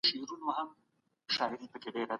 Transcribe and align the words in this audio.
اووه 0.05 0.25
جمع 0.29 0.47
اووه؛ 0.61 0.75
څوارلس 1.33 1.73
کېږي. 1.83 2.03